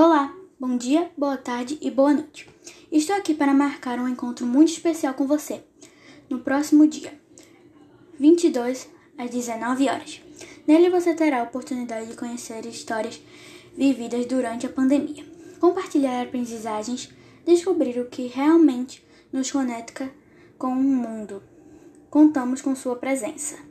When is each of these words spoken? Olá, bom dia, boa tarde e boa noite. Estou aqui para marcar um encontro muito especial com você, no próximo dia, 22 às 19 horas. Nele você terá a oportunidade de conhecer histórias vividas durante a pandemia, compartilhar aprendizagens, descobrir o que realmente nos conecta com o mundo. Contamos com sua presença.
Olá, 0.00 0.32
bom 0.60 0.76
dia, 0.76 1.10
boa 1.18 1.36
tarde 1.36 1.76
e 1.82 1.90
boa 1.90 2.14
noite. 2.14 2.48
Estou 2.92 3.16
aqui 3.16 3.34
para 3.34 3.52
marcar 3.52 3.98
um 3.98 4.06
encontro 4.06 4.46
muito 4.46 4.68
especial 4.68 5.12
com 5.12 5.26
você, 5.26 5.64
no 6.30 6.38
próximo 6.38 6.86
dia, 6.86 7.20
22 8.16 8.88
às 9.18 9.28
19 9.28 9.88
horas. 9.88 10.22
Nele 10.68 10.88
você 10.88 11.14
terá 11.14 11.40
a 11.40 11.42
oportunidade 11.42 12.06
de 12.06 12.16
conhecer 12.16 12.64
histórias 12.64 13.20
vividas 13.76 14.24
durante 14.26 14.66
a 14.66 14.72
pandemia, 14.72 15.26
compartilhar 15.58 16.22
aprendizagens, 16.22 17.12
descobrir 17.44 17.98
o 17.98 18.06
que 18.06 18.28
realmente 18.28 19.04
nos 19.32 19.50
conecta 19.50 20.08
com 20.56 20.68
o 20.68 20.76
mundo. 20.76 21.42
Contamos 22.08 22.62
com 22.62 22.72
sua 22.76 22.94
presença. 22.94 23.67